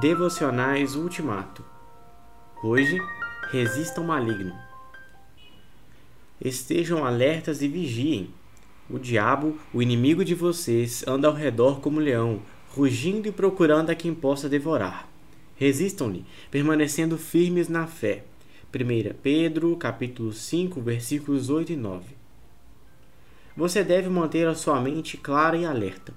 Devocionais 0.00 0.96
Ultimato. 0.96 1.62
Hoje, 2.64 2.98
resistam 3.50 4.02
maligno. 4.04 4.58
Estejam 6.40 7.04
alertas 7.04 7.60
e 7.60 7.68
vigiem. 7.68 8.30
O 8.88 8.98
diabo, 8.98 9.58
o 9.72 9.82
inimigo 9.82 10.24
de 10.24 10.34
vocês, 10.34 11.04
anda 11.06 11.28
ao 11.28 11.34
redor 11.34 11.80
como 11.80 12.00
leão, 12.00 12.40
rugindo 12.70 13.28
e 13.28 13.32
procurando 13.32 13.90
a 13.90 13.94
quem 13.94 14.14
possa 14.14 14.48
devorar. 14.48 15.06
Resistam-lhe, 15.56 16.24
permanecendo 16.50 17.18
firmes 17.18 17.68
na 17.68 17.86
fé. 17.86 18.24
1 18.74 19.14
Pedro, 19.22 19.76
capítulo 19.76 20.32
5, 20.32 20.80
versículos 20.80 21.50
8 21.50 21.72
e 21.74 21.76
9. 21.76 22.16
Você 23.54 23.84
deve 23.84 24.08
manter 24.08 24.48
a 24.48 24.54
sua 24.54 24.80
mente 24.80 25.18
clara 25.18 25.54
e 25.54 25.66
alerta. 25.66 26.14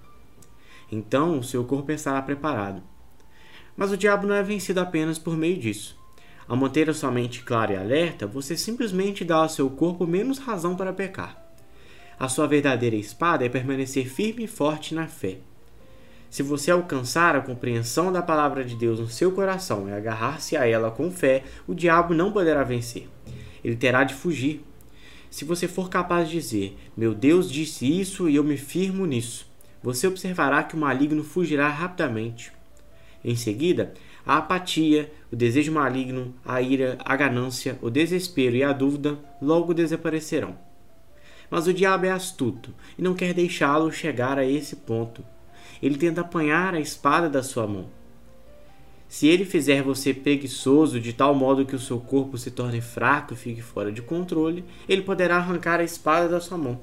Então, 0.89 1.44
seu 1.44 1.66
corpo 1.66 1.92
estará 1.92 2.22
preparado 2.22 2.82
mas 3.76 3.92
o 3.92 3.98
diabo 3.98 4.26
não 4.26 4.36
é 4.36 4.44
vencido 4.44 4.80
apenas 4.80 5.18
por 5.18 5.36
meio 5.36 5.58
disso. 5.58 5.98
Ao 6.48 6.56
manter 6.56 6.90
a 6.90 6.94
sua 6.94 7.12
mente 7.12 7.42
clara 7.44 7.74
e 7.74 7.78
alerta, 7.78 8.28
você 8.28 8.56
simplesmente 8.56 9.26
dá 9.26 9.38
ao 9.38 9.50
seu 9.50 9.70
corpo 9.70 10.06
menos 10.06 10.38
razão 10.38 10.76
para 10.76 10.94
pecar. 10.94 11.44
A 12.20 12.30
sua 12.30 12.48
verdadeira 12.48 12.96
espada 12.96 13.46
é 13.46 13.50
permanecer 13.50 14.08
firme 14.08 14.44
e 14.44 14.48
forte 14.48 14.94
na 14.94 15.08
fé. 15.08 15.38
Se 16.30 16.44
você 16.44 16.72
alcançar 16.72 17.36
a 17.36 17.42
compreensão 17.42 18.12
da 18.12 18.22
palavra 18.22 18.64
de 18.64 18.76
Deus 18.76 19.00
no 19.00 19.10
seu 19.10 19.32
coração 19.32 19.90
e 19.90 19.94
agarrar-se 19.94 20.56
a 20.56 20.68
ela 20.68 20.92
com 20.92 21.12
fé, 21.12 21.44
o 21.68 21.73
diabo 21.73 22.14
não 22.14 22.32
poderá 22.32 22.64
vencer. 22.64 23.08
Ele 23.64 23.76
terá 23.76 24.04
de 24.04 24.14
fugir. 24.14 24.64
Se 25.30 25.44
você 25.44 25.68
for 25.68 25.90
capaz 25.90 26.30
de 26.30 26.36
dizer: 26.36 26.78
Meu 26.96 27.14
Deus 27.14 27.52
disse 27.52 27.86
isso 27.86 28.30
e 28.30 28.36
eu 28.36 28.44
me 28.44 28.58
firmo 28.58 29.06
nisso, 29.06 29.48
você 29.82 30.08
observará 30.08 30.64
que 30.64 30.76
o 30.76 30.80
maligno 30.80 31.23
fugirá 31.23 31.70
rapidamente. 31.70 32.52
Em 33.28 33.36
seguida, 33.36 33.92
a 34.23 34.38
apatia, 34.38 35.12
o 35.34 35.36
desejo 35.36 35.72
maligno, 35.72 36.36
a 36.45 36.62
ira, 36.62 36.95
a 37.04 37.16
ganância, 37.16 37.76
o 37.82 37.90
desespero 37.90 38.56
e 38.56 38.64
a 38.64 38.72
dúvida 38.72 39.17
logo 39.42 39.73
desaparecerão. 39.73 40.56
Mas 41.50 41.66
o 41.66 41.73
diabo 41.73 42.06
é 42.06 42.12
astuto 42.12 42.72
e 42.95 43.02
não 43.02 43.16
quer 43.16 43.34
deixá-lo 43.34 43.92
chegar 43.92 44.38
a 44.38 44.45
esse 44.45 44.76
ponto. 44.76 45.26
Ele 45.82 45.98
tenta 45.98 46.22
apanhar 46.22 46.76
a 46.76 46.80
espada 46.80 47.28
da 47.28 47.42
sua 47.42 47.66
mão. 47.66 47.88
Se 49.08 49.26
ele 49.26 49.44
fizer 49.44 49.82
você 49.82 50.14
preguiçoso 50.14 51.00
de 51.00 51.12
tal 51.12 51.34
modo 51.34 51.66
que 51.66 51.76
o 51.76 51.80
seu 51.80 52.00
corpo 52.00 52.38
se 52.38 52.52
torne 52.52 52.80
fraco 52.80 53.34
e 53.34 53.38
fique 53.38 53.62
fora 53.62 53.92
de 53.92 54.04
controle, 54.04 54.64
ele 54.88 55.02
poderá 55.02 55.38
arrancar 55.38 55.80
a 55.80 55.84
espada 55.84 56.30
da 56.30 56.39
sua 56.39 56.60
mão. 56.60 56.80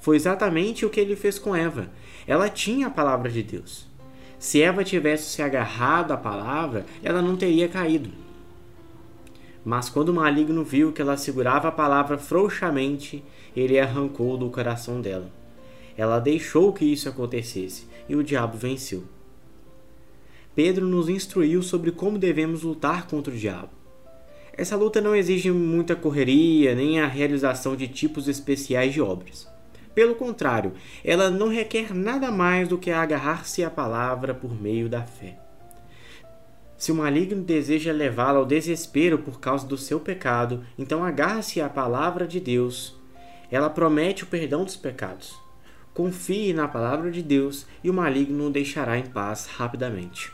Foi 0.00 0.16
exatamente 0.16 0.86
o 0.86 0.90
que 0.90 1.00
ele 1.00 1.14
fez 1.14 1.38
com 1.38 1.54
Eva. 1.54 1.90
Ela 2.26 2.48
tinha 2.48 2.86
a 2.86 2.90
palavra 2.90 3.30
de 3.30 3.42
Deus. 3.42 3.92
Se 4.38 4.60
Eva 4.62 4.84
tivesse 4.84 5.30
se 5.30 5.42
agarrado 5.42 6.12
à 6.12 6.16
palavra, 6.16 6.84
ela 7.02 7.22
não 7.22 7.36
teria 7.36 7.68
caído. 7.68 8.10
Mas 9.64 9.88
quando 9.88 10.10
o 10.10 10.14
maligno 10.14 10.62
viu 10.62 10.92
que 10.92 11.00
ela 11.00 11.16
segurava 11.16 11.68
a 11.68 11.72
palavra 11.72 12.18
frouxamente, 12.18 13.24
ele 13.56 13.78
arrancou 13.78 14.36
do 14.36 14.50
coração 14.50 15.00
dela. 15.00 15.30
Ela 15.96 16.18
deixou 16.18 16.72
que 16.72 16.84
isso 16.84 17.08
acontecesse 17.08 17.86
e 18.08 18.14
o 18.14 18.22
diabo 18.22 18.58
venceu. 18.58 19.04
Pedro 20.54 20.86
nos 20.86 21.08
instruiu 21.08 21.62
sobre 21.62 21.90
como 21.90 22.18
devemos 22.18 22.62
lutar 22.62 23.06
contra 23.06 23.32
o 23.32 23.36
diabo. 23.36 23.70
Essa 24.52 24.76
luta 24.76 25.00
não 25.00 25.16
exige 25.16 25.50
muita 25.50 25.96
correria 25.96 26.74
nem 26.74 27.00
a 27.00 27.06
realização 27.06 27.74
de 27.74 27.88
tipos 27.88 28.28
especiais 28.28 28.92
de 28.92 29.00
obras. 29.00 29.48
Pelo 29.94 30.14
contrário, 30.14 30.72
ela 31.04 31.30
não 31.30 31.48
requer 31.48 31.94
nada 31.94 32.30
mais 32.30 32.68
do 32.68 32.76
que 32.76 32.90
agarrar-se 32.90 33.62
à 33.62 33.70
palavra 33.70 34.34
por 34.34 34.52
meio 34.52 34.88
da 34.88 35.02
fé. 35.02 35.38
Se 36.76 36.90
o 36.90 36.94
maligno 36.94 37.42
deseja 37.42 37.92
levá-la 37.92 38.38
ao 38.38 38.44
desespero 38.44 39.18
por 39.18 39.40
causa 39.40 39.66
do 39.66 39.78
seu 39.78 40.00
pecado, 40.00 40.64
então 40.76 41.04
agarre-se 41.04 41.60
à 41.60 41.68
palavra 41.68 42.26
de 42.26 42.40
Deus. 42.40 42.94
Ela 43.50 43.70
promete 43.70 44.24
o 44.24 44.26
perdão 44.26 44.64
dos 44.64 44.76
pecados. 44.76 45.34
Confie 45.94 46.52
na 46.52 46.66
palavra 46.66 47.10
de 47.10 47.22
Deus 47.22 47.66
e 47.82 47.88
o 47.88 47.94
maligno 47.94 48.48
o 48.48 48.50
deixará 48.50 48.98
em 48.98 49.06
paz 49.06 49.46
rapidamente. 49.46 50.32